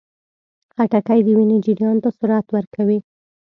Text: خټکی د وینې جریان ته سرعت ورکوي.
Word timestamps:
خټکی 0.73 1.19
د 1.23 1.27
وینې 1.37 1.57
جریان 1.65 1.97
ته 2.03 2.09
سرعت 2.17 2.47
ورکوي. 2.55 2.99